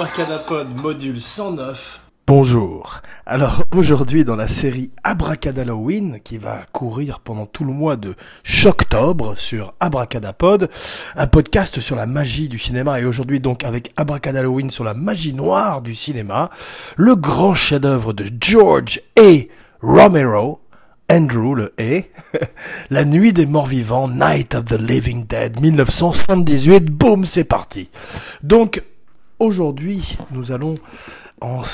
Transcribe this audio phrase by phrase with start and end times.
[0.00, 2.00] Abracadapod module 109.
[2.26, 3.02] Bonjour.
[3.26, 9.36] Alors aujourd'hui dans la série Abracadalloween qui va courir pendant tout le mois de Choctobre
[9.36, 10.70] sur Abracadapod,
[11.16, 15.34] un podcast sur la magie du cinéma et aujourd'hui donc avec Abracadalloween sur la magie
[15.34, 16.48] noire du cinéma,
[16.96, 19.42] le grand chef-d'œuvre de George A.
[19.82, 20.62] Romero,
[21.10, 22.04] Andrew le A,
[22.88, 27.90] La nuit des morts vivants, Night of the Living Dead, 1978, boum, c'est parti.
[28.42, 28.82] Donc
[29.40, 30.76] aujourd'hui, nous allons
[31.40, 31.64] en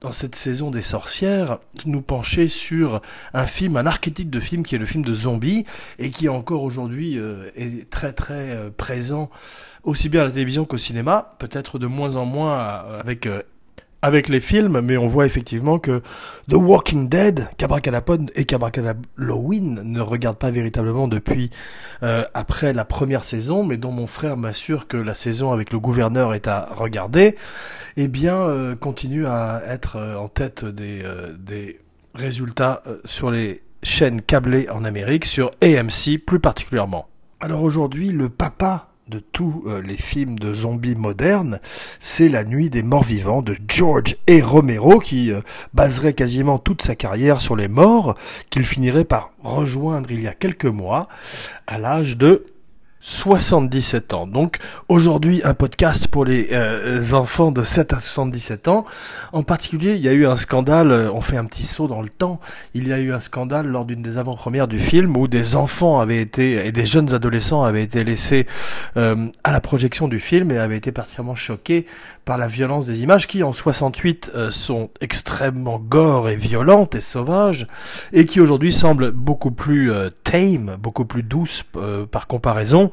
[0.00, 3.02] dans cette saison des sorcières, nous pencher sur
[3.34, 5.64] un film, un archétype de film qui est le film de zombies
[5.98, 9.28] et qui encore aujourd'hui euh, est très très euh, présent
[9.82, 13.02] aussi bien à la télévision qu'au cinéma, peut-être de moins en moins euh,
[14.02, 16.02] avec les films, mais on voit effectivement que
[16.48, 21.50] The Walking Dead, Cabracadapod et Cabracadalloween ne regardent pas véritablement depuis
[22.02, 25.80] euh, après la première saison, mais dont mon frère m'assure que la saison avec le
[25.80, 27.36] gouverneur est à regarder,
[27.96, 31.02] eh bien euh, continue à être euh, en tête des,
[31.38, 31.80] des
[32.14, 37.08] résultats sur les chaînes câblées en Amérique, sur AMC plus particulièrement.
[37.40, 41.60] Alors aujourd'hui, le papa de tous euh, les films de zombies modernes,
[42.00, 44.44] c'est La Nuit des Morts Vivants de George A.
[44.44, 45.40] Romero qui euh,
[45.74, 48.16] baserait quasiment toute sa carrière sur les morts,
[48.50, 51.08] qu'il finirait par rejoindre il y a quelques mois
[51.66, 52.46] à l'âge de
[53.00, 54.26] 77 ans.
[54.26, 58.84] Donc aujourd'hui un podcast pour les euh, enfants de 7 à 77 ans.
[59.32, 62.02] En particulier, il y a eu un scandale, euh, on fait un petit saut dans
[62.02, 62.40] le temps,
[62.74, 66.00] il y a eu un scandale lors d'une des avant-premières du film où des enfants
[66.00, 68.46] avaient été et des jeunes adolescents avaient été laissés
[68.96, 71.86] euh, à la projection du film et avaient été particulièrement choqués
[72.28, 77.66] par la violence des images qui en 68 sont extrêmement gore et violentes et sauvages
[78.12, 79.90] et qui aujourd'hui semblent beaucoup plus
[80.24, 81.64] tame, beaucoup plus douces
[82.10, 82.90] par comparaison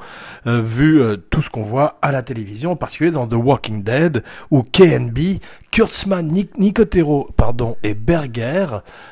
[0.48, 3.84] euh, vu euh, tout ce qu'on voit à la télévision, en particulier dans The Walking
[3.84, 5.40] Dead, où KNB,
[5.72, 8.68] Kurtzman, Nicotero pardon, et Berger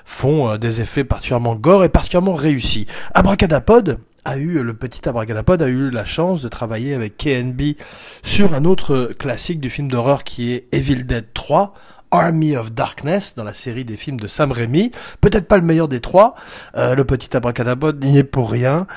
[0.06, 2.88] font euh, des effets particulièrement gore et particulièrement réussis.
[3.14, 7.76] Abracadapod, a eu, le petit Abracadapod a eu la chance de travailler avec KNB
[8.24, 11.74] sur un autre classique du film d'horreur qui est Evil Dead 3,
[12.12, 14.92] Army of Darkness dans la série des films de Sam Raimi.
[15.20, 16.36] Peut-être pas le meilleur des trois.
[16.76, 18.88] le petit Abracadapod n'y est pour rien.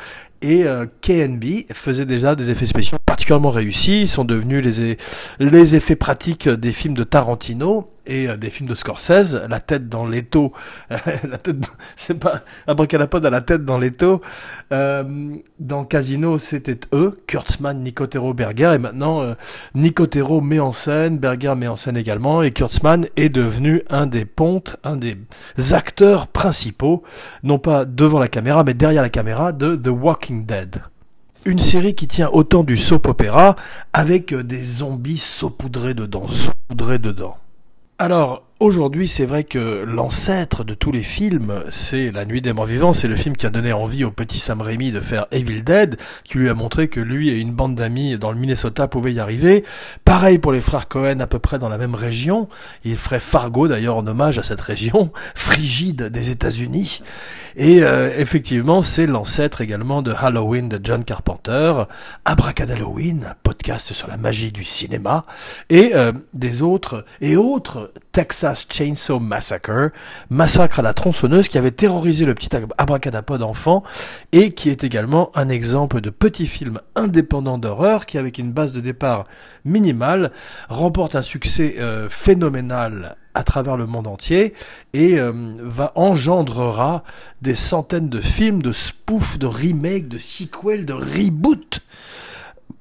[0.42, 4.02] Et euh, KNB faisait déjà des effets spéciaux particulièrement réussis.
[4.02, 4.98] Ils sont devenus les,
[5.38, 9.88] les effets pratiques des films de Tarantino et euh, des films de Scorsese, la tête
[9.88, 10.52] dans l'étau,
[10.90, 11.56] la tête,
[11.96, 14.22] c'est pas Abracadapod à la tête dans l'étau.
[14.72, 19.34] Euh, dans Casino, c'était eux, Kurtzman, Nicotero, Berger, et maintenant euh,
[19.74, 24.24] Nicotero met en scène, Berger met en scène également, et Kurtzman est devenu un des
[24.24, 25.16] pontes, un des
[25.72, 27.02] acteurs principaux,
[27.42, 30.82] non pas devant la caméra, mais derrière la caméra de The Walking Dead
[31.46, 33.54] une série qui tient autant du soap opéra
[33.92, 37.38] avec euh, des zombies saupoudrés dedans, saupoudrés dedans.
[37.98, 42.66] Alors, aujourd'hui, c'est vrai que l'ancêtre de tous les films, c'est La Nuit des Morts
[42.66, 45.62] Vivants, c'est le film qui a donné envie au petit Sam Raimi de faire Evil
[45.62, 49.12] Dead, qui lui a montré que lui et une bande d'amis dans le Minnesota pouvaient
[49.12, 49.64] y arriver.
[50.04, 52.48] Pareil pour les frères Cohen, à peu près dans la même région.
[52.84, 57.02] Il ferait Fargo, d'ailleurs, en hommage à cette région frigide des États-Unis.
[57.56, 61.84] Et euh, effectivement, c'est l'ancêtre également de Halloween de John Carpenter,
[62.26, 65.24] Abracadalloween, podcast sur la magie du cinéma,
[65.70, 69.90] et euh, des autres et autres Texas Chainsaw Massacre,
[70.30, 73.82] massacre à la tronçonneuse qui avait terrorisé le petit abracadapod enfant
[74.32, 78.72] et qui est également un exemple de petit film indépendant d'horreur qui, avec une base
[78.72, 79.26] de départ
[79.64, 80.32] minimale,
[80.68, 84.54] remporte un succès euh, phénoménal à travers le monde entier
[84.94, 87.04] et euh, va engendrera
[87.42, 91.80] des centaines de films, de spoofs, de remakes, de sequels, de reboots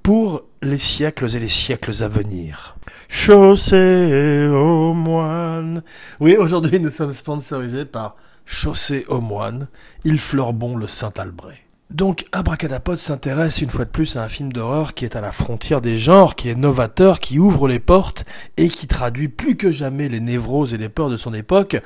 [0.01, 2.75] pour les siècles et les siècles à venir.
[3.07, 5.83] Chaussée aux moines.
[6.19, 8.15] Oui, aujourd'hui nous sommes sponsorisés par
[8.45, 9.67] Chaussée aux moines.
[10.03, 11.65] Il fleure bon le Saint-Albret.
[11.91, 15.31] Donc Abracadapod s'intéresse une fois de plus à un film d'horreur qui est à la
[15.31, 18.25] frontière des genres, qui est novateur, qui ouvre les portes
[18.57, 21.77] et qui traduit plus que jamais les névroses et les peurs de son époque.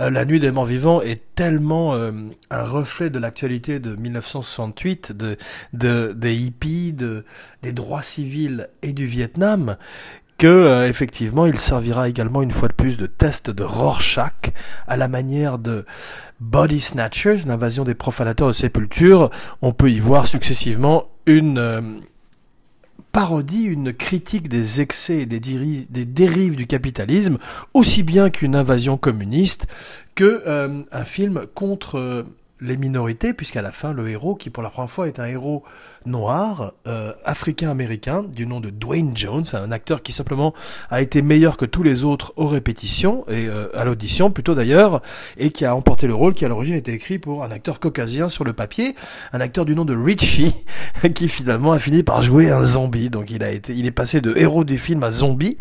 [0.00, 2.12] Euh, la Nuit des Morts Vivants est tellement euh,
[2.50, 5.36] un reflet de l'actualité de 1968, de,
[5.74, 7.26] de, des hippies, de,
[7.62, 9.76] des droits civils et du Vietnam,
[10.48, 14.52] euh, effectivement il servira également une fois de plus de test de Rorschach
[14.86, 15.84] à la manière de
[16.40, 19.30] Body Snatchers, l'invasion des profanateurs de sépulture.
[19.62, 21.80] On peut y voir successivement une euh,
[23.12, 27.38] parodie, une critique des excès et des, des, dérives du capitalisme,
[27.74, 29.66] aussi bien qu'une invasion communiste,
[30.14, 32.24] que euh, un film contre
[32.62, 35.64] les minorités, puisqu'à la fin, le héros, qui pour la première fois est un héros
[36.06, 40.54] noir, euh, africain-américain, du nom de Dwayne Jones, un acteur qui simplement
[40.90, 45.02] a été meilleur que tous les autres aux répétitions, et euh, à l'audition plutôt d'ailleurs,
[45.36, 48.28] et qui a emporté le rôle qui à l'origine était écrit pour un acteur caucasien
[48.28, 48.94] sur le papier,
[49.32, 50.54] un acteur du nom de Richie,
[51.14, 53.10] qui finalement a fini par jouer un zombie.
[53.10, 55.56] Donc il a été, il est passé de héros du film à zombie,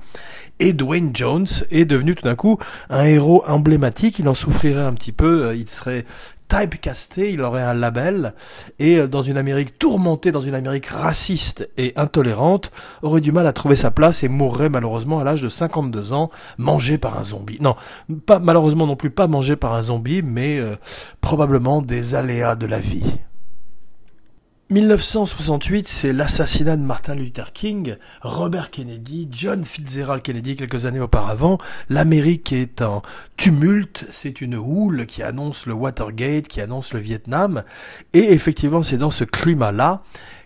[0.60, 2.60] et Dwayne Jones est devenu tout d'un coup
[2.90, 4.20] un héros emblématique.
[4.20, 6.06] Il en souffrirait un petit peu, euh, il serait
[6.52, 8.34] typecasté, il aurait un label,
[8.78, 12.72] et euh, dans une Amérique tourmentée, dans une Amérique raciste et intolérante,
[13.02, 16.30] aurait du mal à trouver sa place et mourrait malheureusement à l'âge de 52 ans,
[16.58, 17.58] mangé par un zombie.
[17.62, 17.76] Non,
[18.26, 20.76] pas malheureusement non plus pas mangé par un zombie, mais euh,
[21.22, 23.18] probablement des aléas de la vie.
[24.72, 31.58] 1968, c'est l'assassinat de Martin Luther King, Robert Kennedy, John Fitzgerald Kennedy quelques années auparavant.
[31.90, 33.02] L'Amérique est en
[33.36, 37.64] tumulte, c'est une houle qui annonce le Watergate, qui annonce le Vietnam.
[38.14, 40.04] Et effectivement, c'est dans ce climat-là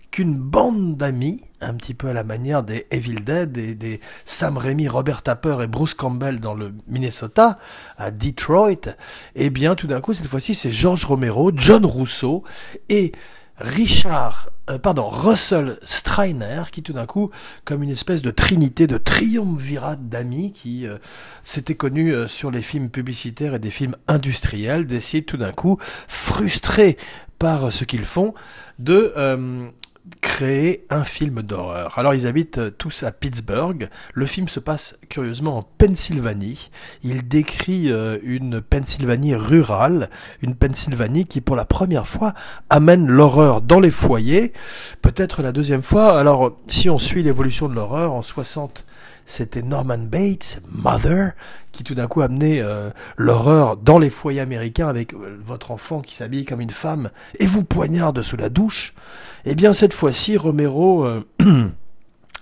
[0.10, 4.57] qu'une bande d'amis, un petit peu à la manière des Evil Dead et des Sam
[4.57, 7.60] Raimi, Robert Tapper et Bruce Campbell dans le Minnesota,
[8.00, 8.95] à Detroit,
[9.36, 12.44] eh bien tout d'un coup, cette fois-ci, c'est George Romero, John Rousseau
[12.89, 13.12] et
[13.57, 17.31] Richard, euh, pardon, Russell Streiner, qui tout d'un coup,
[17.63, 20.98] comme une espèce de trinité, de triumvirate d'amis qui euh,
[21.46, 25.78] s'était connu euh, sur les films publicitaires et des films industriels, décide tout d'un coup,
[26.07, 26.98] frustré
[27.40, 28.34] par ce qu'ils font,
[28.80, 29.13] de
[30.22, 31.98] créer un film d'horreur.
[31.98, 33.90] Alors ils habitent euh, tous à Pittsburgh.
[34.13, 36.69] Le film se passe curieusement en Pennsylvanie.
[37.04, 40.10] Il décrit euh, une Pennsylvanie rurale,
[40.42, 42.34] une Pennsylvanie qui pour la première fois
[42.69, 44.54] amène l'horreur dans les foyers.
[45.02, 46.19] Peut-être la deuxième fois.
[46.19, 48.86] Alors si on suit l'évolution de l'horreur en 60
[49.25, 51.31] c'était Norman Bates, Mother,
[51.72, 56.01] qui tout d'un coup amenait euh, l'horreur dans les foyers américains avec euh, votre enfant
[56.01, 58.94] qui s'habille comme une femme et vous poignarde sous la douche.
[59.45, 61.24] Eh bien cette fois-ci, Romero euh,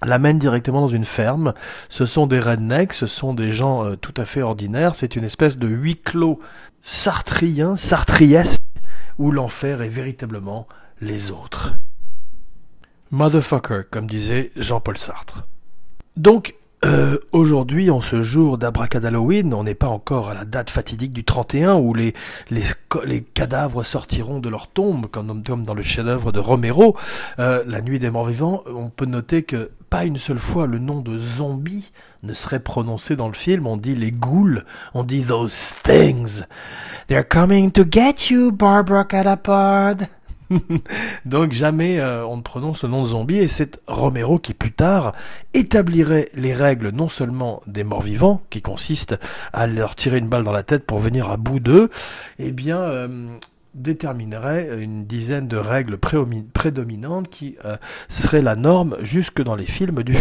[0.03, 1.53] l'amène directement dans une ferme.
[1.89, 4.95] Ce sont des rednecks, ce sont des gens tout à fait ordinaires.
[4.95, 6.39] C'est une espèce de huis clos
[6.81, 8.61] sartrien, sartriesque,
[9.17, 10.67] où l'enfer est véritablement
[10.99, 11.75] les autres.
[13.11, 15.47] Motherfucker, comme disait Jean-Paul Sartre.
[16.17, 21.13] Donc, euh, aujourd'hui, en ce jour d'Abracadalloween, on n'est pas encore à la date fatidique
[21.13, 22.13] du 31 où les,
[22.49, 22.63] les,
[23.05, 26.97] les cadavres sortiront de leur tombe, comme, dans le chef-d'œuvre de Romero,
[27.39, 28.63] euh, La Nuit des Morts Vivants.
[28.67, 31.91] On peut noter que pas une seule fois le nom de zombie
[32.23, 33.67] ne serait prononcé dans le film.
[33.67, 34.63] On dit les ghouls,
[34.93, 36.43] on dit those things.
[37.07, 40.07] They're coming to get you, Barbara Catapod.
[41.25, 44.71] Donc jamais euh, on ne prononce le nom de zombie et c'est Romero qui plus
[44.71, 45.13] tard
[45.53, 49.19] établirait les règles non seulement des morts vivants, qui consistent
[49.51, 51.89] à leur tirer une balle dans la tête pour venir à bout d'eux,
[52.39, 53.37] et eh bien euh,
[53.73, 57.77] déterminerait une dizaine de règles prédominantes qui euh,
[58.09, 60.15] seraient la norme jusque dans les films du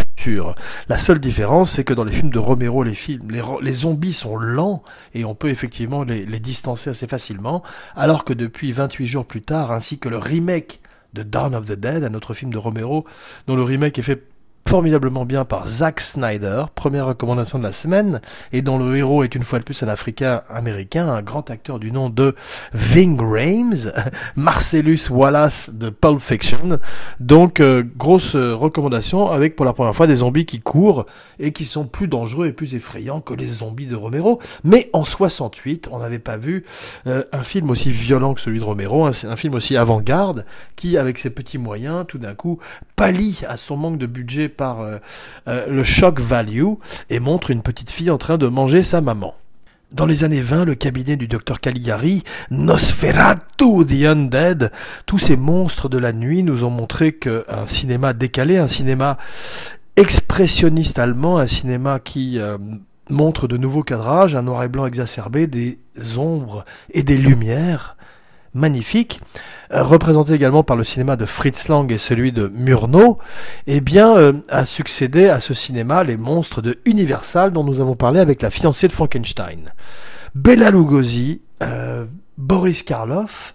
[0.88, 4.36] La seule différence, c'est que dans les films de Romero, les films, les, zombies sont
[4.36, 4.82] lents
[5.14, 7.62] et on peut effectivement les, les, distancer assez facilement,
[7.94, 10.80] alors que depuis 28 jours plus tard, ainsi que le remake
[11.12, 13.04] de Dawn of the Dead, un autre film de Romero,
[13.46, 14.31] dont le remake est fait
[14.68, 18.20] formidablement bien par Zack Snyder, première recommandation de la semaine,
[18.52, 21.78] et dont le héros est une fois de plus un Africain américain, un grand acteur
[21.78, 22.34] du nom de
[22.72, 23.92] Ving Rhames,
[24.36, 26.78] Marcellus Wallace de Pulp Fiction.
[27.20, 31.06] Donc euh, grosse euh, recommandation avec pour la première fois des zombies qui courent
[31.38, 34.40] et qui sont plus dangereux et plus effrayants que les zombies de Romero.
[34.64, 36.64] Mais en 68, on n'avait pas vu
[37.06, 41.18] euh, un film aussi violent que celui de Romero, un, film aussi avant-garde qui, avec
[41.18, 42.58] ses petits moyens, tout d'un coup,
[42.96, 44.98] pallie à son manque de budget par euh,
[45.48, 46.74] euh, le shock value
[47.10, 49.34] et montre une petite fille en train de manger sa maman.
[49.92, 54.72] Dans les années 20, le cabinet du docteur Caligari, Nosferatu the Undead,
[55.04, 59.18] tous ces monstres de la nuit nous ont montré qu'un cinéma décalé, un cinéma
[59.96, 62.56] expressionniste allemand, un cinéma qui euh,
[63.10, 65.78] montre de nouveaux cadrages, un noir et blanc exacerbé, des
[66.16, 67.96] ombres et des lumières,
[68.54, 69.20] magnifique,
[69.72, 73.18] euh, représenté également par le cinéma de Fritz Lang et celui de Murnau,
[73.66, 77.96] eh bien, euh, a succédé à ce cinéma les monstres de Universal dont nous avons
[77.96, 79.72] parlé avec la fiancée de Frankenstein.
[80.34, 82.04] Bella Lugosi, euh,
[82.38, 83.54] Boris Karloff,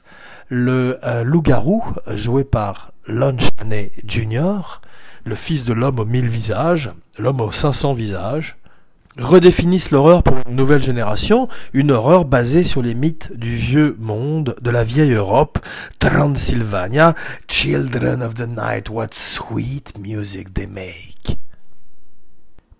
[0.50, 1.84] le loup-garou
[2.16, 4.80] joué par Lon Chaney Jr.,
[5.26, 6.90] le fils de l'homme aux mille visages,
[7.20, 8.56] l'homme aux 500 visages,
[9.20, 14.56] redéfinissent l'horreur pour une nouvelle génération, une horreur basée sur les mythes du vieux monde,
[14.62, 15.60] de la vieille Europe,
[16.00, 17.16] Transylvania,
[17.48, 21.38] Children of the Night, what sweet music they make.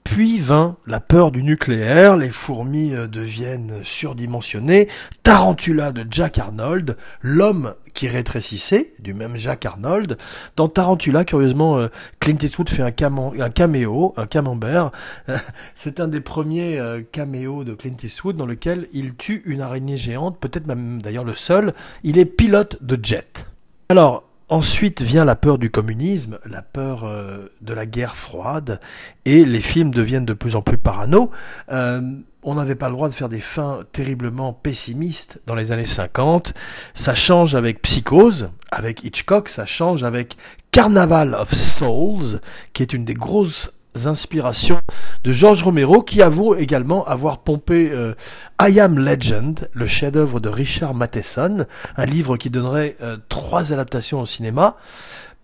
[0.04, 4.88] Puis vint la peur du nucléaire, les fourmis euh, deviennent surdimensionnées,
[5.22, 10.20] Tarantula de Jack Arnold, l'homme qui rétrécissait, du même Jack Arnold.
[10.56, 11.88] Dans Tarantula, curieusement, euh,
[12.20, 12.94] Clint Eastwood fait un,
[13.40, 14.92] un caméo, un camembert.
[15.76, 19.98] C'est un des premiers euh, caméos de Clint Eastwood dans lequel il tue une araignée
[19.98, 21.74] géante, peut-être même d'ailleurs le seul.
[22.04, 23.48] Il est pilote de jet.
[23.90, 28.80] Alors, Ensuite vient la peur du communisme, la peur euh, de la guerre froide,
[29.26, 31.32] et les films deviennent de plus en plus parano.
[31.70, 32.02] Euh,
[32.44, 36.54] on n'avait pas le droit de faire des fins terriblement pessimistes dans les années 50.
[36.94, 40.38] Ça change avec Psychose, avec Hitchcock, ça change avec
[40.72, 42.40] Carnaval of Souls,
[42.72, 43.74] qui est une des grosses
[44.06, 44.80] inspirations
[45.24, 48.14] de George Romero, qui avoue également avoir pompé euh,
[48.62, 51.66] I Am Legend, le chef-d'œuvre de Richard Matheson,
[51.98, 54.76] un livre qui donnerait euh, trois adaptations au cinéma.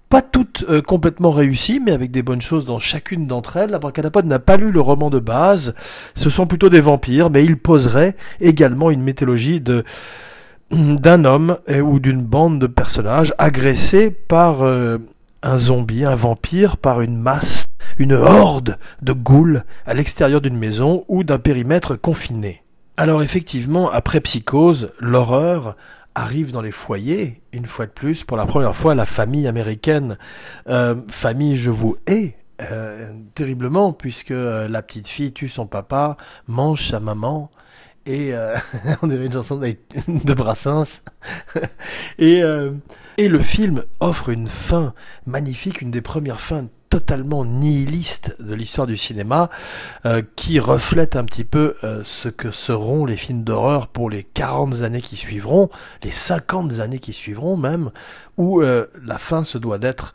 [0.10, 3.72] Pas toutes euh, complètement réussies, mais avec des bonnes choses dans chacune d'entre elles.
[3.72, 5.74] La Bracadapod n'a pas lu le roman de base.
[6.13, 9.60] Ce sont plutôt des vampires, mais il poserait également une mythologie
[10.69, 14.62] d'un homme ou d'une bande de personnages agressés par
[15.43, 21.05] un zombie, un vampire, par une masse une horde de ghouls à l'extérieur d'une maison
[21.07, 22.63] ou d'un périmètre confiné.
[22.97, 25.75] Alors effectivement, après Psychose, l'horreur
[26.15, 30.17] arrive dans les foyers, une fois de plus, pour la première fois, la famille américaine,
[30.69, 36.17] euh, famille je vous hais, euh, terriblement, puisque euh, la petite fille tue son papa,
[36.47, 37.50] mange sa maman,
[38.05, 38.33] et
[39.01, 41.01] on dirait une chanson de Brassens.
[42.19, 42.41] et,
[43.17, 44.93] et le film offre une fin
[45.25, 49.50] magnifique, une des premières fins totalement nihiliste de l'histoire du cinéma,
[50.05, 54.21] euh, qui reflète un petit peu euh, ce que seront les films d'horreur pour les
[54.21, 55.71] 40 années qui suivront,
[56.03, 57.89] les 50 années qui suivront même,
[58.38, 60.13] où euh, la fin se doit d'être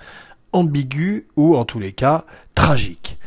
[0.52, 3.17] ambiguë ou en tous les cas tragique.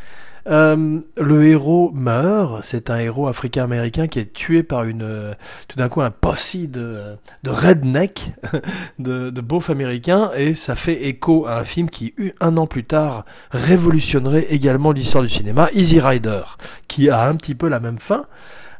[0.48, 5.34] Euh, le héros meurt, c'est un héros africain-américain qui est tué par une, euh,
[5.68, 8.32] tout d'un coup un posse de, de redneck,
[8.98, 12.84] de, de beauf américain, et ça fait écho à un film qui, un an plus
[12.84, 16.42] tard, révolutionnerait également l'histoire du cinéma, Easy Rider,
[16.88, 18.26] qui a un petit peu la même fin,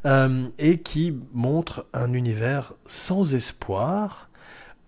[0.04, 4.28] euh, et qui montre un univers sans espoir,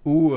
[0.04, 0.34] où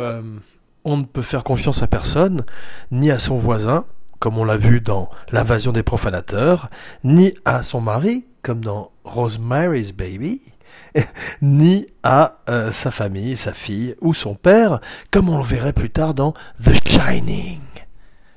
[0.85, 2.45] on ne peut faire confiance à personne,
[2.91, 3.83] ni à son voisin,
[4.19, 6.69] comme on l'a vu dans L'invasion des profanateurs,
[7.03, 10.41] ni à son mari, comme dans Rosemary's Baby,
[11.41, 14.79] ni à euh, sa famille, sa fille ou son père,
[15.11, 16.33] comme on le verrait plus tard dans
[16.63, 17.61] The Shining.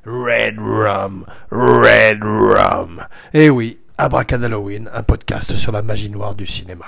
[0.04, 3.02] Red Rum, Red Rum.
[3.34, 6.86] Eh oui, Halloween, un podcast sur la magie noire du cinéma.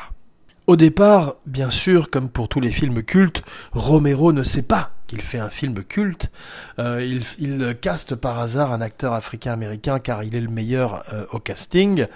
[0.72, 5.20] Au départ, bien sûr, comme pour tous les films cultes, Romero ne sait pas qu'il
[5.20, 6.30] fait un film culte.
[6.78, 11.40] Euh, il, caste par hasard un acteur africain-américain car il est le meilleur euh, au
[11.40, 12.06] casting.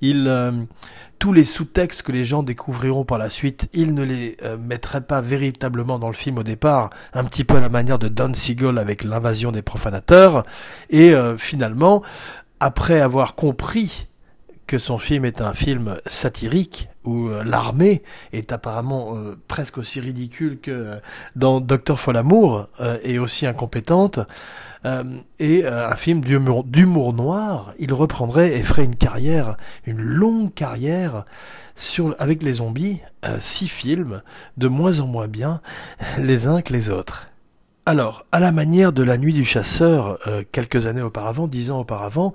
[0.00, 0.52] Il, euh,
[1.18, 5.20] tous les sous-textes que les gens découvriront par la suite, il ne les mettrait pas
[5.20, 8.78] véritablement dans le film au départ, un petit peu à la manière de Don Siegel
[8.78, 10.44] avec l'invasion des profanateurs.
[10.88, 12.04] Et finalement,
[12.60, 14.06] après avoir compris
[14.66, 18.02] que son film est un film satirique, où euh, l'armée
[18.32, 20.98] est apparemment euh, presque aussi ridicule que euh,
[21.36, 22.68] dans Docteur Folamour
[23.02, 24.20] et aussi incompétente,
[25.38, 29.56] et un film d'humour noir, il reprendrait et ferait une carrière,
[29.86, 31.24] une longue carrière
[32.18, 33.00] avec les zombies,
[33.38, 34.20] six films,
[34.58, 35.62] de moins en moins bien
[36.18, 37.28] les uns que les autres.
[37.86, 40.18] Alors, à la manière de La Nuit du Chasseur,
[40.52, 42.34] quelques années auparavant, dix ans auparavant,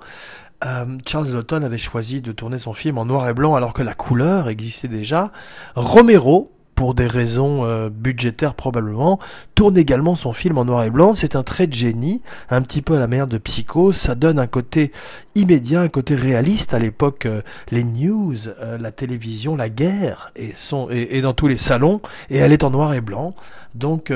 [0.64, 3.82] euh, Charles Lawton avait choisi de tourner son film en noir et blanc alors que
[3.82, 5.32] la couleur existait déjà.
[5.74, 9.18] Romero, pour des raisons euh, budgétaires probablement,
[9.54, 11.14] tourne également son film en noir et blanc.
[11.14, 13.92] C'est un trait de génie, un petit peu à la manière de Psycho.
[13.92, 14.92] Ça donne un côté
[15.34, 16.74] immédiat, un côté réaliste.
[16.74, 18.36] À l'époque, euh, les news,
[18.78, 22.70] la télévision, la guerre est, sont, est, dans tous les salons et elle est en
[22.70, 23.34] noir et blanc.
[23.74, 24.12] Donc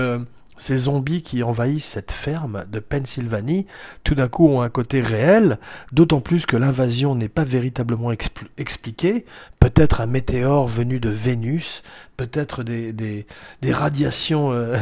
[0.56, 3.66] ces zombies qui envahissent cette ferme de Pennsylvanie,
[4.04, 5.58] tout d'un coup ont un côté réel,
[5.92, 8.12] d'autant plus que l'invasion n'est pas véritablement
[8.58, 9.24] expliquée.
[9.58, 11.82] Peut-être un météore venu de Vénus,
[12.16, 13.26] peut-être des, des,
[13.72, 14.76] radiations euh,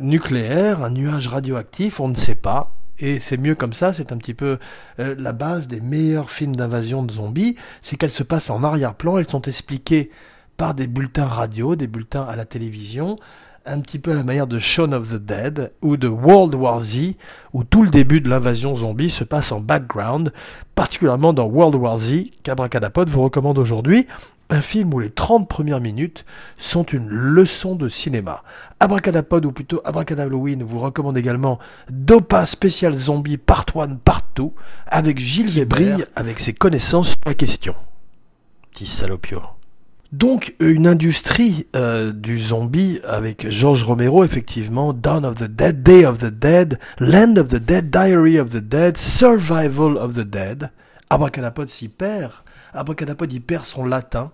[0.00, 2.72] nucléaires, un nuage radioactif, on ne sait pas.
[3.00, 4.58] Et c'est mieux comme ça, c'est un petit peu
[5.00, 9.18] euh, la base des meilleurs films d'invasion de zombies, c'est qu'elles se passent en arrière-plan,
[9.18, 10.10] elles sont expliquées
[10.56, 13.18] par des bulletins radio, des bulletins à la télévision,
[13.66, 16.80] un petit peu à la manière de Shaun of the Dead ou de World War
[16.80, 17.14] Z,
[17.52, 20.32] où tout le début de l'invasion zombie se passe en background,
[20.74, 24.06] particulièrement dans World War Z, qu'Abracadapod vous recommande aujourd'hui,
[24.50, 26.26] un film où les 30 premières minutes
[26.58, 28.42] sont une leçon de cinéma.
[28.78, 31.58] Abracadapod, ou plutôt Abracadabloin, vous recommande également
[31.90, 34.44] Dopa Spécial Zombie Part 1, Part 2,
[34.86, 37.74] avec Gilles Weber, avec ses connaissances sur la question.
[38.70, 39.40] Petit salopio.
[40.14, 46.06] Donc une industrie euh, du zombie avec George Romero effectivement, Dawn of the Dead, Day
[46.06, 50.70] of the Dead, Land of the Dead, Diary of the Dead, Survival of the Dead.
[51.10, 52.30] Abracadapod s'y perd.
[52.72, 54.30] Abracadapod y perd son latin.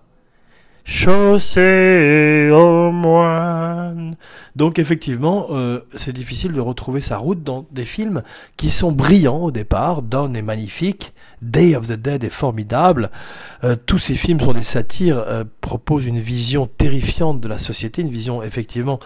[0.83, 4.15] Chaussée au moine.
[4.55, 8.23] Donc effectivement, euh, c'est difficile de retrouver sa route dans des films
[8.57, 10.01] qui sont brillants au départ.
[10.01, 13.09] Dawn est magnifique, Day of the Dead est formidable.
[13.63, 18.01] Euh, tous ces films sont des satires, euh, proposent une vision terrifiante de la société,
[18.01, 18.99] une vision effectivement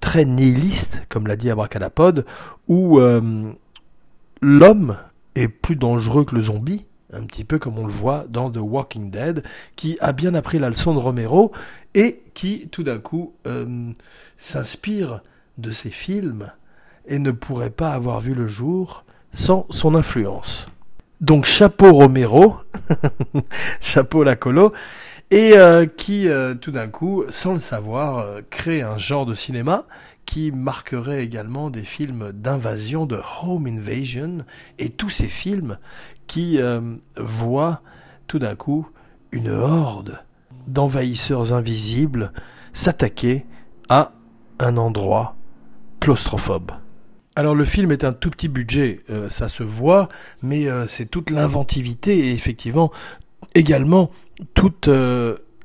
[0.00, 2.24] très nihiliste, comme l'a dit Abracadapod,
[2.68, 3.52] où euh,
[4.40, 4.96] l'homme
[5.34, 8.58] est plus dangereux que le zombie, un petit peu comme on le voit dans The
[8.60, 9.42] Walking Dead,
[9.76, 11.52] qui a bien appris la leçon de Romero
[11.94, 13.34] et qui tout d'un coup
[14.38, 15.22] s'inspire
[15.56, 16.52] de ces films
[17.06, 20.66] et ne pourrait pas avoir vu le jour sans son influence.
[21.20, 22.56] Donc chapeau Romero,
[23.80, 24.72] chapeau Lacolo,
[25.30, 29.34] et euh, qui euh, tout d'un coup, sans le savoir, euh, crée un genre de
[29.34, 29.84] cinéma
[30.26, 34.44] qui marquerait également des films d'invasion, de home invasion,
[34.78, 35.78] et tous ces films
[36.28, 36.58] qui
[37.16, 37.82] voient
[38.28, 38.86] tout d'un coup
[39.32, 40.20] une horde
[40.68, 42.32] d'envahisseurs invisibles
[42.72, 43.44] s'attaquer
[43.88, 44.12] à
[44.60, 45.34] un endroit
[46.00, 46.72] claustrophobe.
[47.36, 50.08] Alors le film est un tout petit budget, euh, ça se voit,
[50.42, 52.90] mais euh, c'est toute l'inventivité et effectivement
[53.54, 54.10] également
[54.54, 54.74] tout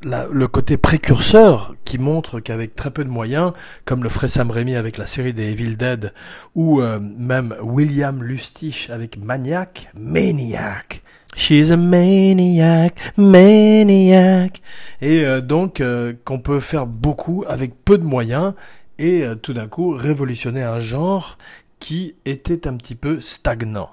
[0.05, 3.53] euh, le côté précurseur qui montre qu'avec très peu de moyens,
[3.85, 6.13] comme le ferait Sam Raimi avec la série des Evil Dead,
[6.55, 11.03] ou même William Lustich avec Maniac, Maniac,
[11.35, 14.61] She's a maniac, maniac.
[15.01, 15.81] Et donc
[16.25, 18.53] qu'on peut faire beaucoup avec peu de moyens
[18.99, 21.37] et tout d'un coup révolutionner un genre
[21.79, 23.89] qui était un petit peu stagnant.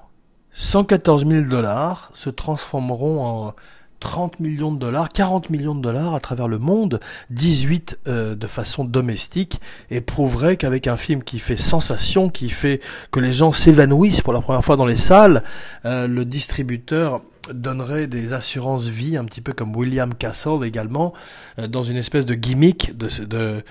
[0.52, 3.54] 114 000 dollars se transformeront en
[4.00, 8.46] 30 millions de dollars, 40 millions de dollars à travers le monde, 18 euh, de
[8.46, 9.60] façon domestique,
[9.90, 14.32] et prouverait qu'avec un film qui fait sensation, qui fait que les gens s'évanouissent pour
[14.32, 15.42] la première fois dans les salles,
[15.84, 17.20] euh, le distributeur
[17.52, 21.12] donnerait des assurances vie, un petit peu comme William Castle également,
[21.58, 23.62] euh, dans une espèce de gimmick de,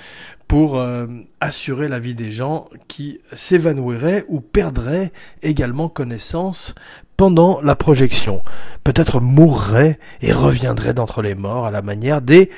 [0.47, 1.07] pour euh,
[1.39, 5.11] assurer la vie des gens qui s'évanouiraient ou perdraient
[5.43, 6.73] également connaissance
[7.19, 8.43] pendant la projection.
[8.85, 12.49] Peut-être mourraient et reviendraient d'entre les morts à la manière des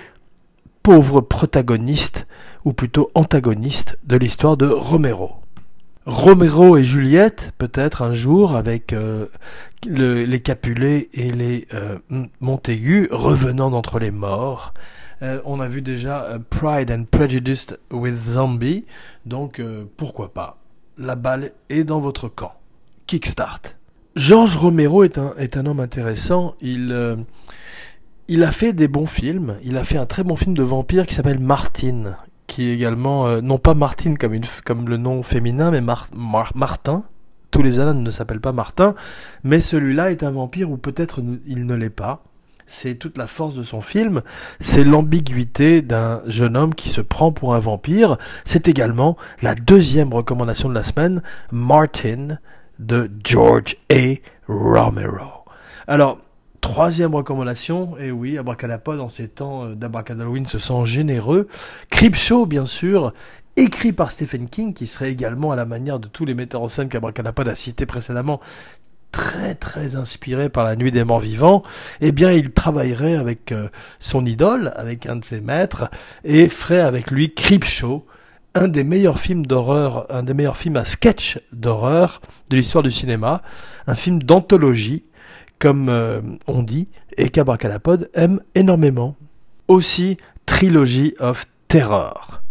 [0.84, 2.28] pauvres protagonistes,
[2.63, 5.38] ou plutôt antagonistes, de l'histoire de Romero.
[6.06, 9.26] Romero et Juliette, peut-être un jour, avec euh,
[9.88, 11.97] les Capulet et les euh,
[12.39, 14.76] Montaigu, revenant d'entre les morts,
[15.24, 18.86] euh, on a vu déjà Pride and Prejudice with Zombie,
[19.26, 19.60] donc
[19.97, 20.60] pourquoi pas?
[21.00, 22.54] La balle est dans votre camp.
[23.08, 23.81] Kickstart.
[24.15, 26.56] Georges Romero est un, est un homme intéressant.
[26.62, 27.26] Il,
[28.28, 29.58] il a fait des bons films.
[29.63, 33.58] Il a fait un très bon film de vampire qui s'appelle Martine, qui également, non
[33.58, 37.04] pas Martine comme, une, comme le nom féminin, mais Martin.
[37.52, 38.95] Tous les Alains ne s'appellent pas Martin,
[39.43, 42.24] mais celui-là est un vampire ou peut-être il ne l'est pas
[42.71, 44.21] c'est toute la force de son film,
[44.60, 48.17] c'est l'ambiguïté d'un jeune homme qui se prend pour un vampire.
[48.45, 51.21] C'est également la deuxième recommandation de la semaine,
[51.52, 52.39] Martin
[52.82, 54.15] de George A.
[54.48, 55.46] Romero.
[55.88, 56.20] Alors,
[56.60, 61.48] troisième recommandation, et oui, Abracadapod en ces temps euh, d'Abracadalloween se sent généreux.
[61.89, 63.13] Creepshow, bien sûr,
[63.56, 66.70] écrit par Stephen King, qui serait également à la manière de tous les metteurs en
[66.70, 68.39] scène qu'Abracadapod a cités précédemment,
[69.12, 71.63] très très inspiré par la nuit des morts vivants,
[72.00, 73.67] eh bien il travaillerait avec euh,
[74.00, 75.89] son idole, avec un de ses maîtres,
[76.24, 78.06] et ferait avec lui Creepshow,
[78.56, 82.92] un des meilleurs films d'horreur, un des meilleurs films à sketch d'horreur de l'histoire du
[82.92, 83.42] cinéma,
[83.88, 85.04] un film d'anthologie,
[85.60, 89.16] comme euh, on dit, et qu'Abracadapod aime énormément.
[89.68, 92.42] Aussi, Trilogy of Terror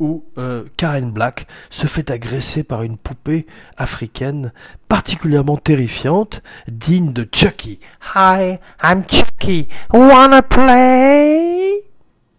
[0.00, 4.52] où euh, Karen Black se fait agresser par une poupée africaine
[4.88, 7.80] particulièrement terrifiante, digne de Chucky.
[8.14, 9.68] Hi, I'm Chucky.
[9.92, 11.84] Wanna play?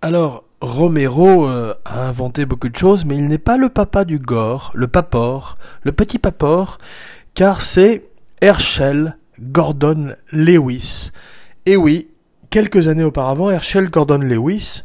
[0.01, 4.19] Alors, Romero euh, a inventé beaucoup de choses, mais il n'est pas le papa du
[4.19, 6.77] gore, le papor, le petit papor,
[7.33, 8.03] car c'est
[8.41, 11.11] Herschel Gordon Lewis.
[11.65, 12.09] Et oui,
[12.49, 14.83] quelques années auparavant, Herschel Gordon Lewis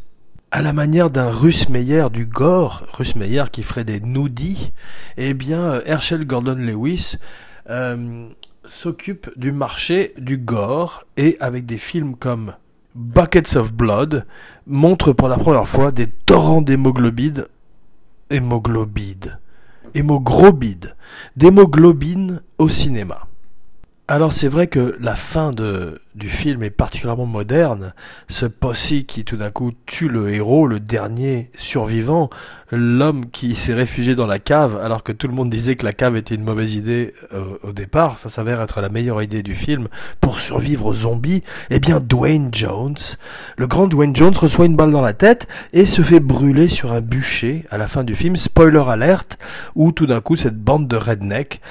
[0.55, 4.71] à la manière d'un Russ Meyer du gore, Russ Meyer qui ferait des noudis,
[5.17, 7.17] eh bien Herschel Gordon Lewis
[7.71, 8.29] euh,
[8.69, 12.53] s'occupe du marché du gore et avec des films comme
[12.95, 14.25] Buckets of Blood
[14.69, 17.45] montre pour la première fois des torrents d'hémoglobine
[18.31, 19.39] hémoglobide
[19.95, 20.95] hémoglobide
[21.37, 23.27] d'hémoglobine au cinéma.
[24.07, 27.95] Alors c'est vrai que la fin de, du film est particulièrement moderne.
[28.29, 32.29] Ce posse qui tout d'un coup tue le héros, le dernier survivant,
[32.71, 35.95] l'homme qui s'est réfugié dans la cave alors que tout le monde disait que la
[35.95, 39.55] cave était une mauvaise idée euh, au départ, ça s'avère être la meilleure idée du
[39.55, 39.89] film
[40.21, 41.43] pour survivre aux zombies.
[41.71, 42.99] Eh bien Dwayne Jones,
[43.57, 46.93] le grand Dwayne Jones reçoit une balle dans la tête et se fait brûler sur
[46.93, 48.37] un bûcher à la fin du film.
[48.37, 49.39] Spoiler alerte,
[49.75, 51.63] où tout d'un coup cette bande de redneck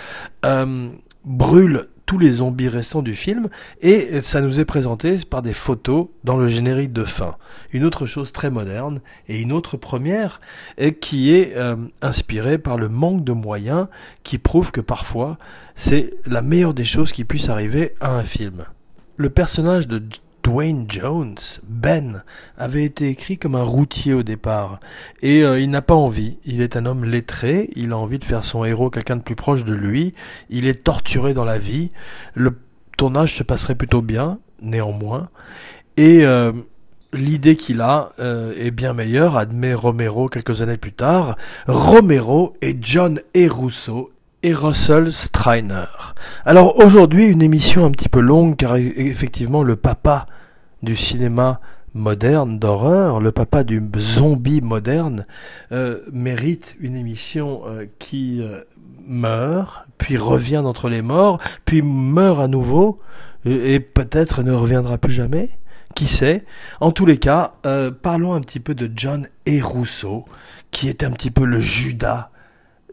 [0.46, 0.90] euh,
[1.26, 3.50] brûle tous les zombies récents du film
[3.82, 7.38] et ça nous est présenté par des photos dans le générique de fin.
[7.72, 10.40] Une autre chose très moderne et une autre première
[10.78, 13.88] et qui est euh, inspirée par le manque de moyens
[14.22, 15.40] qui prouve que parfois
[15.76, 18.66] c'est la meilleure des choses qui puisse arriver à un film.
[19.18, 20.04] Le personnage de
[20.44, 22.24] Dwayne Jones, Ben,
[22.58, 24.80] avait été écrit comme un routier au départ.
[25.22, 26.38] Et euh, il n'a pas envie.
[26.44, 29.36] Il est un homme lettré, il a envie de faire son héros quelqu'un de plus
[29.36, 30.14] proche de lui.
[30.50, 31.92] Il est torturé dans la vie.
[32.36, 32.58] Le
[32.98, 35.30] tournage se passerait plutôt bien, néanmoins.
[35.96, 36.52] Et euh,
[37.14, 41.38] l'idée qu'il a euh, est bien meilleure, admet Romero quelques années plus tard.
[41.68, 43.48] Romero et John E.
[43.50, 44.13] Russo
[44.44, 45.86] et Russell Streiner.
[46.46, 50.28] Alors aujourd'hui, une émission un petit peu longue car e-, effectivement le papa
[50.84, 51.62] du cinéma
[51.94, 55.26] moderne d'horreur, le papa du zombie moderne,
[55.72, 58.62] euh, mérite une émission euh, qui euh,
[59.08, 63.00] meurt, puis revient d'entre les morts, puis meurt à nouveau,
[63.46, 65.50] et, peut-être ne reviendra plus jamais.
[65.96, 66.46] Qui sait?
[66.80, 67.56] En tous les cas,
[68.02, 70.26] parlons un petit peu de John et Rousseau,
[70.72, 72.32] qui est un petit peu le Judas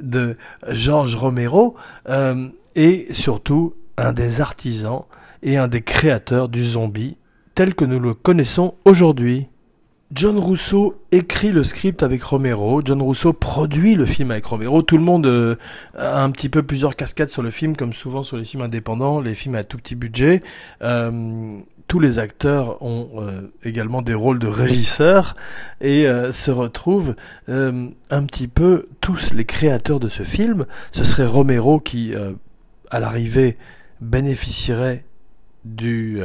[0.03, 0.37] de
[0.69, 1.75] Georges Romero
[2.09, 5.05] euh, et surtout un des artisans
[5.43, 7.17] et un des créateurs du zombie
[7.55, 9.49] tel que nous le connaissons aujourd'hui.
[10.13, 14.97] John Rousseau écrit le script avec Romero, John Rousseau produit le film avec Romero, tout
[14.97, 15.55] le monde euh,
[15.97, 19.21] a un petit peu plusieurs cascades sur le film, comme souvent sur les films indépendants,
[19.21, 20.43] les films à tout petit budget.
[20.83, 25.35] Euh, tous les acteurs ont euh, également des rôles de régisseurs
[25.81, 27.17] et euh, se retrouvent
[27.49, 30.67] euh, un petit peu tous les créateurs de ce film.
[30.93, 32.15] Ce serait Romero qui,
[32.93, 33.59] à l'arrivée,
[34.01, 35.05] bénéficierait
[35.65, 36.21] de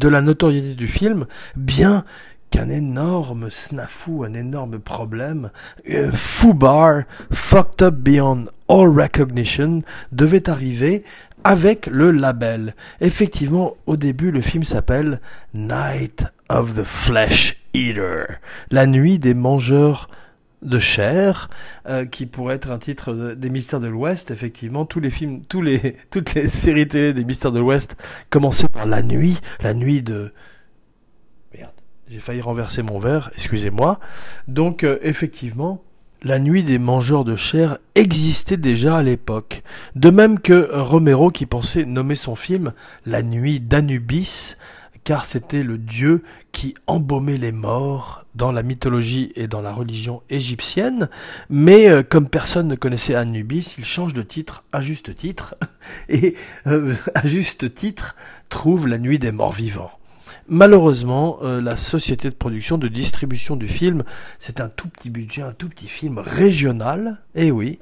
[0.00, 1.26] la notoriété du film,
[1.56, 2.04] bien
[2.50, 5.50] qu'un énorme snafou, un énorme problème,
[5.90, 7.02] un fou bar,
[7.32, 11.02] fucked up beyond all recognition, devait arriver
[11.44, 12.74] avec le label.
[13.00, 15.20] Effectivement, au début, le film s'appelle
[15.52, 20.08] Night of the Flesh Eater, la nuit des mangeurs
[20.62, 21.50] de chair,
[21.86, 24.30] euh, qui pourrait être un titre des Mystères de l'Ouest.
[24.30, 27.96] Effectivement, tous les films, toutes les séries télé des Mystères de l'Ouest
[28.30, 30.32] commençaient par la nuit, la nuit de...
[31.56, 31.70] Merde,
[32.08, 34.00] j'ai failli renverser mon verre, excusez-moi.
[34.48, 35.84] Donc, euh, effectivement,
[36.24, 39.62] la nuit des mangeurs de chair existait déjà à l'époque.
[39.94, 42.72] De même que Romero qui pensait nommer son film
[43.04, 44.56] La nuit d'Anubis,
[45.04, 50.22] car c'était le dieu qui embaumait les morts dans la mythologie et dans la religion
[50.30, 51.10] égyptienne,
[51.50, 55.54] mais euh, comme personne ne connaissait Anubis, il change de titre à juste titre,
[56.08, 56.34] et
[56.66, 58.16] euh, à juste titre
[58.48, 59.92] trouve la nuit des morts vivants.
[60.48, 64.04] Malheureusement, euh, la société de production, de distribution du film,
[64.38, 67.78] c'est un tout petit budget, un tout petit film régional, et eh oui,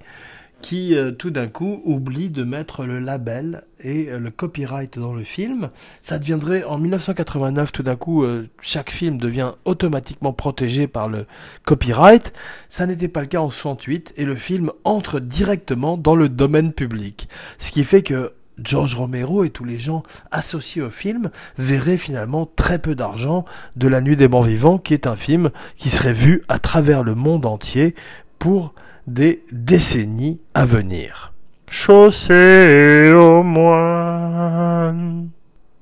[0.61, 5.13] qui euh, tout d'un coup oublie de mettre le label et euh, le copyright dans
[5.13, 5.71] le film.
[6.03, 8.25] Ça deviendrait en 1989 tout d'un coup
[8.61, 11.27] chaque film devient automatiquement protégé par le
[11.65, 12.33] copyright.
[12.69, 16.73] Ça n'était pas le cas en 68 et le film entre directement dans le domaine
[16.73, 17.29] public.
[17.59, 22.47] Ce qui fait que George Romero et tous les gens associés au film verraient finalement
[22.47, 23.45] très peu d'argent
[23.77, 27.03] de La Nuit des Morts Vivants, qui est un film qui serait vu à travers
[27.03, 27.95] le monde entier
[28.39, 28.75] pour
[29.07, 31.33] des décennies à venir.
[31.69, 35.31] Chaussée au moine.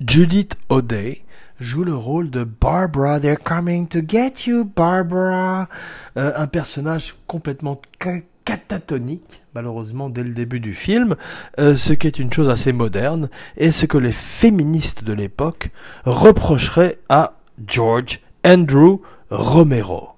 [0.01, 1.25] Judith O'Day
[1.59, 3.21] joue le rôle de Barbara.
[3.21, 5.69] They're coming to get you, Barbara.
[6.17, 7.81] Euh, un personnage complètement
[8.51, 11.15] catatonique, malheureusement, dès le début du film,
[11.61, 15.71] euh, ce qui est une chose assez moderne, et ce que les féministes de l'époque
[16.05, 17.35] reprocheraient à
[17.65, 20.09] George Andrew Romero.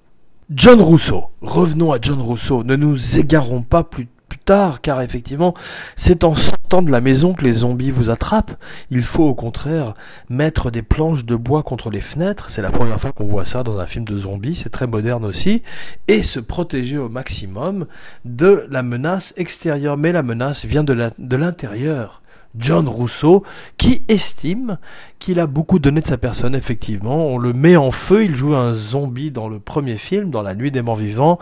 [0.49, 1.25] John Rousseau.
[1.41, 2.63] Revenons à John Rousseau.
[2.63, 5.53] Ne nous égarons pas plus, plus tard, car effectivement,
[5.95, 6.33] c'est en
[6.81, 8.55] de la maison que les zombies vous attrapent.
[8.89, 9.93] Il faut au contraire
[10.29, 12.49] mettre des planches de bois contre les fenêtres.
[12.49, 14.55] C'est la première fois qu'on voit ça dans un film de zombies.
[14.55, 15.61] C'est très moderne aussi.
[16.07, 17.85] Et se protéger au maximum
[18.25, 19.97] de la menace extérieure.
[19.97, 22.21] Mais la menace vient de l'intérieur.
[22.55, 23.43] John Rousseau,
[23.77, 24.77] qui estime
[25.17, 27.27] qu'il a beaucoup donné de sa personne, effectivement.
[27.27, 30.53] On le met en feu, il joue un zombie dans le premier film, dans La
[30.53, 31.39] Nuit des Morts Vivants.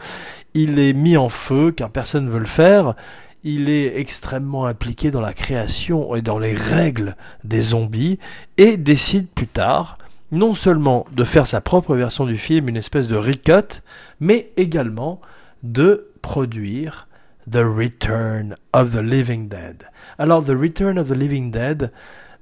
[0.54, 2.96] Il est mis en feu car personne ne veut le faire.
[3.44, 8.20] Il est extrêmement impliqué dans la création et dans les règles des zombies
[8.58, 9.98] et décide plus tard
[10.32, 13.82] non seulement de faire sa propre version du film, une espèce de recut,
[14.20, 15.20] mais également
[15.64, 17.08] de produire
[17.50, 19.90] The Return of the Living Dead.
[20.18, 21.92] Alors, The Return of the Living Dead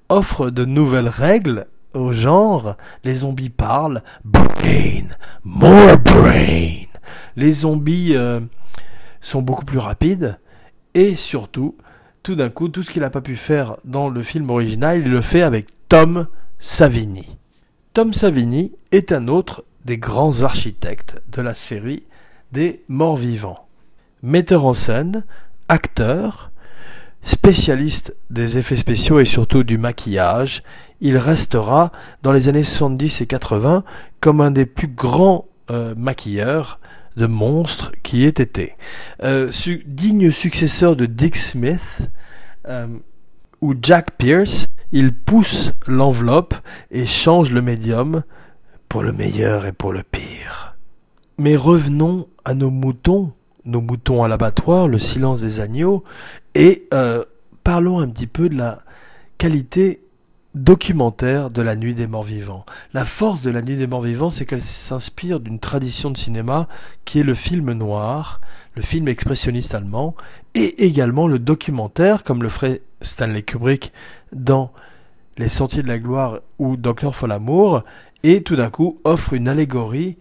[0.10, 2.76] offre de nouvelles règles au genre.
[3.04, 4.04] Les zombies parlent.
[4.24, 5.08] Brain,
[5.44, 6.86] more brain.
[7.36, 8.40] Les zombies euh,
[9.22, 10.38] sont beaucoup plus rapides.
[10.94, 11.76] Et surtout,
[12.24, 15.10] tout d'un coup, tout ce qu'il n'a pas pu faire dans le film original, il
[15.10, 16.28] le fait avec Tom
[16.60, 17.38] Savini.
[17.94, 22.04] Tom Savini est un autre des grands architectes de la série
[22.52, 23.70] des morts vivants
[24.24, 25.24] metteur en scène,
[25.68, 26.52] acteur,
[27.22, 30.64] spécialiste des effets spéciaux et surtout du maquillage,
[31.02, 31.92] il restera
[32.24, 33.84] dans les années 70 et 80
[34.20, 36.80] comme un des plus grands euh, maquilleurs
[37.16, 38.76] de monstres qui ait été.
[39.24, 39.52] Euh,
[39.86, 42.10] digne successeur de Dick Smith
[42.68, 42.88] euh,
[43.62, 46.56] ou Jack Pierce, il pousse l'enveloppe
[46.92, 48.24] et change le médium
[48.88, 50.76] pour le meilleur et pour le pire.
[51.38, 53.34] Mais revenons à nos moutons
[53.66, 56.04] nos moutons à l'abattoir, le silence des agneaux,
[56.56, 57.24] et euh,
[57.64, 58.82] parlons un petit peu de la
[59.38, 60.02] qualité
[60.56, 62.66] documentaire de la nuit des morts vivants.
[62.94, 66.68] La force de la nuit des morts vivants, c'est qu'elle s'inspire d'une tradition de cinéma
[67.06, 68.42] qui est le film noir,
[68.76, 70.16] le film expressionniste allemand,
[70.56, 73.94] et également le documentaire, comme le ferait Stanley Kubrick
[74.34, 74.72] dans
[75.38, 77.84] Les Sentiers de la Gloire ou Docteur Folamour,
[78.24, 80.18] et tout d'un coup offre une allégorie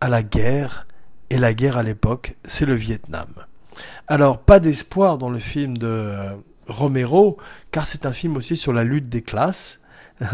[0.00, 0.86] à la guerre,
[1.30, 3.28] et la guerre à l'époque, c'est le Vietnam.
[4.08, 6.30] Alors, pas d'espoir dans le film de euh,
[6.70, 7.36] Romero,
[7.70, 9.80] car c'est un film aussi sur la lutte des classes.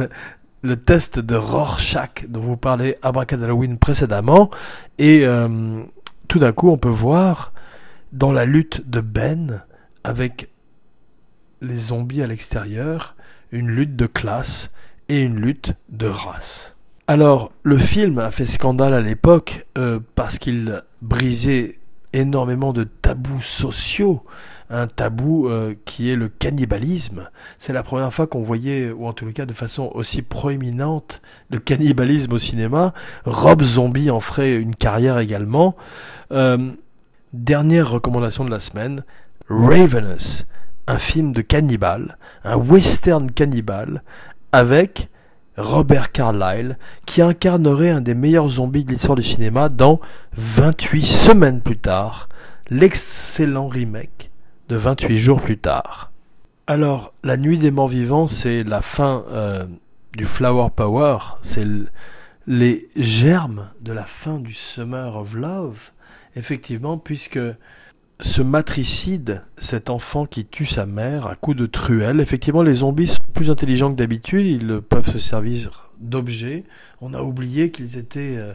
[0.63, 4.51] le test de Rorschach dont vous parlez Abracadalloween précédemment.
[4.99, 5.83] Et euh,
[6.29, 7.53] tout d'un coup, on peut voir
[8.13, 9.63] dans la lutte de Ben
[10.05, 10.51] avec
[11.61, 13.17] les zombies à l'extérieur,
[13.53, 14.73] une lutte de classe
[15.09, 16.75] et une lutte de race.
[17.07, 21.79] Alors, le film a fait scandale à l'époque euh, parce qu'il brisait
[22.13, 24.23] énormément de tabous sociaux.
[24.69, 27.31] Un tabou euh, qui est le cannibalisme.
[27.59, 31.61] C'est la première fois qu'on voyait, ou en tout cas de façon aussi proéminente, le
[31.61, 32.93] cannibalisme au cinéma.
[33.25, 35.77] Rob Zombie en ferait une carrière également.
[36.33, 36.73] Euh,
[37.33, 39.05] dernière recommandation de la semaine,
[39.49, 40.45] Ravenous,
[40.89, 44.03] un film de cannibale, un western cannibale,
[44.51, 45.09] avec
[45.57, 50.01] Robert Carlyle, qui incarnerait un des meilleurs zombies de l'histoire du cinéma dans
[50.37, 52.29] 28 semaines plus tard,
[52.69, 54.31] l'excellent remake
[54.69, 56.11] de 28 jours plus tard.
[56.67, 59.67] Alors, La Nuit des Morts Vivants, c'est la fin euh,
[60.17, 61.67] du Flower Power, c'est
[62.47, 65.93] les germes de la fin du Summer of Love,
[66.35, 67.39] effectivement, puisque
[68.21, 73.09] ce matricide, cet enfant qui tue sa mère à coups de truelle, effectivement les zombies
[73.09, 76.65] sont plus intelligents que d'habitude, ils peuvent se servir d'objets.
[77.01, 78.55] On a oublié qu'ils étaient euh,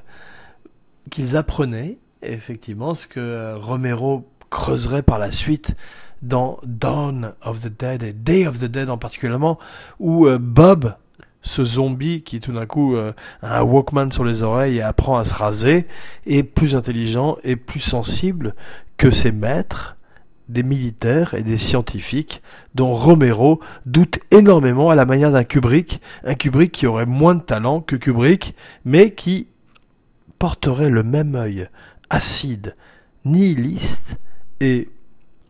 [1.12, 5.76] qu'ils apprenaient effectivement ce que euh, Romero creuserait par la suite
[6.24, 9.60] dans Dawn of the Dead et Day of the Dead en particulièrement
[10.00, 10.96] où euh, Bob
[11.44, 15.26] ce zombie qui tout d'un coup a un Walkman sur les oreilles et apprend à
[15.26, 15.88] se raser
[16.28, 18.54] est plus intelligent et plus sensible
[19.02, 19.98] que ses maîtres,
[20.48, 22.44] des militaires et des scientifiques,
[22.76, 27.42] dont Romero doute énormément à la manière d'un Kubrick, un Kubrick qui aurait moins de
[27.42, 28.54] talent que Kubrick,
[28.86, 29.48] mais qui
[30.38, 31.68] porterait le même œil
[32.12, 32.76] acide,
[33.26, 34.18] nihiliste
[34.60, 34.90] et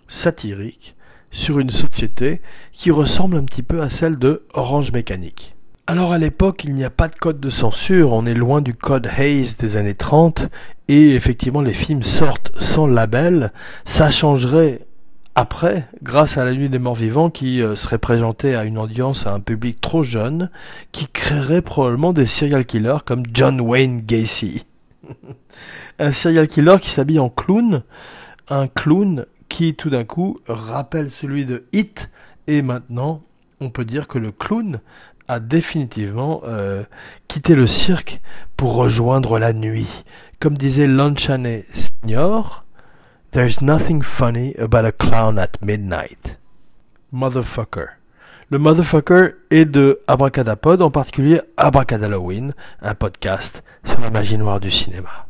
[0.07, 0.95] satirique
[1.29, 5.57] sur une société qui ressemble un petit peu à celle de Orange Mécanique.
[5.87, 8.73] Alors à l'époque, il n'y a pas de code de censure, on est loin du
[8.73, 10.47] code Hayes des années 30,
[10.87, 13.51] et effectivement les films sortent sans label,
[13.85, 14.85] ça changerait
[15.33, 19.25] après, grâce à la nuit des morts vivants qui euh, serait présentée à une audience,
[19.25, 20.51] à un public trop jeune,
[20.91, 24.65] qui créerait probablement des serial killers comme John Wayne Gacy.
[25.99, 27.81] un serial killer qui s'habille en clown,
[28.49, 32.11] un clown qui tout d'un coup rappelle celui de Hit,
[32.47, 33.23] et maintenant
[33.61, 34.79] on peut dire que le clown
[35.27, 36.83] a définitivement euh,
[37.27, 38.21] quitté le cirque
[38.57, 40.03] pour rejoindre la nuit.
[40.39, 42.65] Comme disait Lon Chaney Senior,
[43.31, 46.37] There's nothing funny about a clown at midnight.
[47.13, 47.91] Motherfucker.
[48.49, 54.69] Le Motherfucker est de Abracadapod, en particulier Abracadalloween, un podcast sur la magie noire du
[54.69, 55.27] cinéma.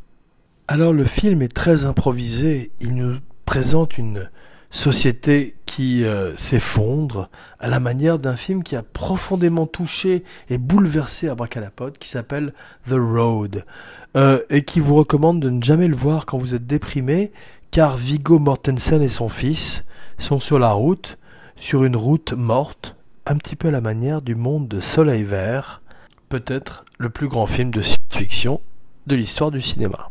[0.68, 4.32] Alors le film est très improvisé, il nous présente une
[4.72, 7.30] société qui euh, s'effondre
[7.60, 12.54] à la manière d'un film qui a profondément touché et bouleversé Abracadapod qui s'appelle
[12.90, 13.66] The Road
[14.18, 17.32] euh, et qui vous recommande de ne jamais le voir quand vous êtes déprimé
[17.70, 19.84] car Vigo Mortensen et son fils
[20.18, 21.18] sont sur la route,
[21.56, 25.82] sur une route morte, un petit peu à la manière du monde de Soleil Vert,
[26.28, 28.60] peut-être le plus grand film de science-fiction
[29.08, 30.10] de l'histoire du cinéma.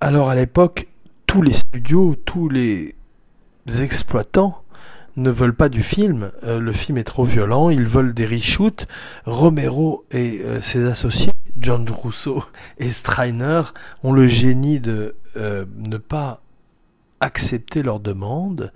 [0.00, 0.86] Alors à l'époque,
[1.26, 2.94] tous les studios, tous les
[3.66, 4.62] exploitants
[5.16, 6.30] ne veulent pas du film.
[6.44, 7.70] Euh, le film est trop violent.
[7.70, 8.86] Ils veulent des reshoots.
[9.26, 12.44] Romero et euh, ses associés, John Russo
[12.78, 13.62] et Streiner,
[14.02, 16.40] ont le génie de euh, ne pas
[17.20, 18.72] accepter leur demande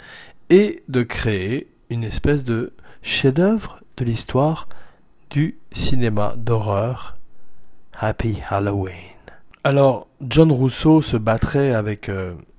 [0.51, 2.73] et de créer une espèce de
[3.03, 4.69] chef-d'œuvre de l'histoire
[5.31, 7.17] du cinéma d'horreur
[7.99, 8.95] Happy Halloween.
[9.65, 12.09] Alors, John Russo se battrait avec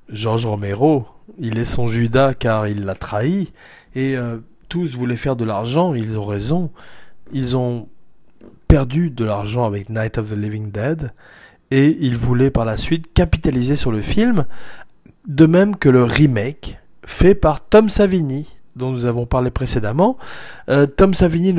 [0.10, 1.06] George Romero,
[1.38, 3.52] il est son Judas car il l'a trahi,
[3.96, 4.38] et euh,
[4.70, 6.72] tous voulaient faire de l'argent, ils ont raison.
[7.32, 7.88] Ils ont
[8.68, 11.12] perdu de l'argent avec Night of the Living Dead,
[11.72, 14.46] et ils voulaient par la suite capitaliser sur le film,
[15.28, 20.18] de même que le remake fait par Tom Savini, dont nous avons parlé précédemment.
[20.70, 21.56] Euh, Tom Savini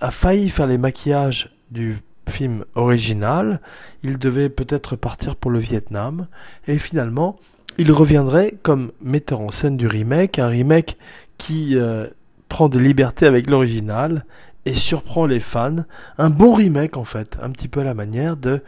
[0.00, 3.60] a failli faire les maquillages du film original,
[4.02, 6.26] il devait peut-être partir pour le Vietnam,
[6.66, 7.38] et finalement,
[7.78, 10.98] il reviendrait comme metteur en scène du remake, un remake
[11.38, 12.08] qui euh,
[12.48, 14.24] prend des libertés avec l'original
[14.66, 15.84] et surprend les fans.
[16.18, 18.62] Un bon remake en fait, un petit peu à la manière de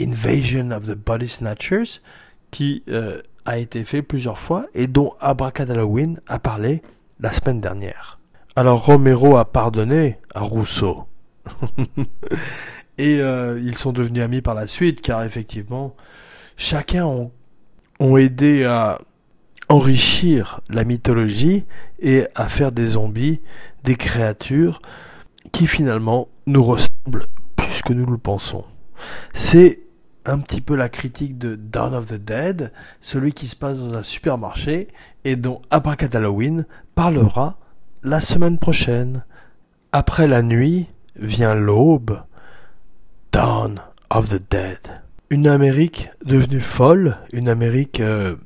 [0.00, 2.00] Invasion of the Body Snatchers,
[2.52, 6.82] qui euh, a été fait plusieurs fois et dont Abracadalloween a parlé
[7.20, 8.20] la semaine dernière.
[8.54, 11.06] Alors Romero a pardonné à Rousseau.
[12.98, 15.94] et euh, ils sont devenus amis par la suite car effectivement
[16.56, 17.32] chacun ont
[18.04, 18.98] ont aidé à
[19.68, 21.64] enrichir la mythologie
[21.98, 23.40] et à faire des zombies
[23.82, 24.82] des créatures
[25.52, 28.64] qui finalement nous ressemblent plus que nous le pensons.
[29.32, 29.80] C'est
[30.26, 33.94] un petit peu la critique de Dawn of the Dead, celui qui se passe dans
[33.94, 34.88] un supermarché
[35.24, 37.58] et dont Abracad Halloween parlera
[38.02, 39.24] la semaine prochaine.
[39.92, 42.22] Après la nuit vient l'aube,
[43.32, 48.36] Dawn of the Dead une Amérique devenue folle, une Amérique euh,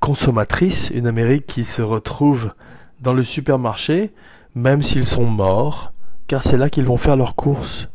[0.00, 2.52] consommatrice, une Amérique qui se retrouve
[3.00, 4.12] dans le supermarché,
[4.54, 5.92] même s'ils sont morts,
[6.26, 7.88] car c'est là qu'ils vont faire leurs courses.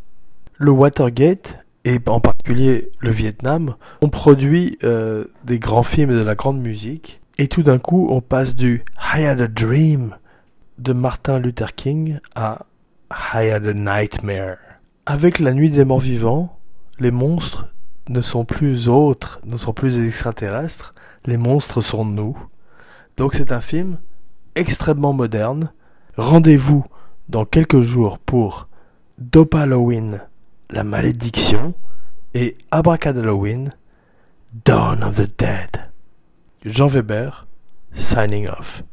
[0.55, 6.23] Le Watergate, et en particulier le Vietnam, ont produit euh, des grands films et de
[6.23, 8.83] la grande musique, et tout d'un coup on passe du
[9.15, 10.15] I Had a Dream
[10.77, 12.65] de Martin Luther King à
[13.11, 14.57] I Had a Nightmare.
[15.05, 16.57] Avec la nuit des morts vivants,
[16.99, 17.67] les monstres
[18.09, 20.93] ne sont plus autres, ne sont plus extraterrestres,
[21.25, 22.37] les monstres sont nous.
[23.17, 23.97] Donc c'est un film
[24.55, 25.71] extrêmement moderne.
[26.17, 26.83] Rendez-vous
[27.29, 28.67] dans quelques jours pour
[29.17, 30.21] Dope Halloween,
[30.69, 31.73] la malédiction,
[32.33, 33.71] et Abracadalloween,
[34.65, 35.89] Dawn of the Dead.
[36.65, 37.47] Jean Weber,
[37.93, 38.83] signing off.